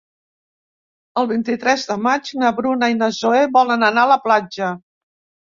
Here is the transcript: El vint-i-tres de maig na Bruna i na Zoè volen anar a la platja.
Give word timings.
El 1.21 1.29
vint-i-tres 1.31 1.83
de 1.89 1.97
maig 2.07 2.31
na 2.45 2.49
Bruna 2.61 2.91
i 2.95 2.99
na 3.03 3.11
Zoè 3.19 3.45
volen 3.61 3.87
anar 3.91 4.09
a 4.09 4.13
la 4.15 4.19
platja. 4.27 4.73